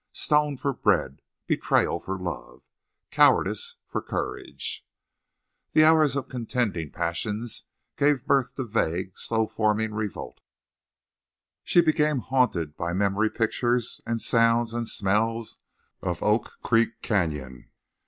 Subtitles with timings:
[0.13, 1.21] Stone for bread!
[1.45, 2.63] Betrayal for love!
[3.11, 4.83] Cowardice for courage!
[5.73, 7.65] The hours of contending passions
[7.97, 10.41] gave birth to vague, slow forming revolt.
[11.63, 15.59] She became haunted by memory pictures and sounds and smells
[16.01, 17.69] of Oak Creek Canyon.